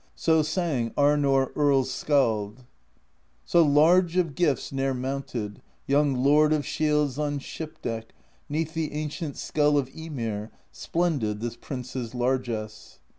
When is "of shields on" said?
6.53-7.37